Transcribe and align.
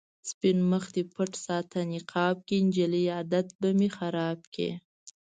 سپين 0.29 0.57
مخ 0.71 0.83
دې 0.95 1.03
پټ 1.13 1.31
ساته 1.45 1.77
نقاب 1.93 2.37
کې، 2.47 2.57
جلۍ 2.75 3.05
عادت 3.15 3.47
به 3.59 3.69
مې 3.77 3.89
خراب 3.97 4.39
کړې 4.53 4.69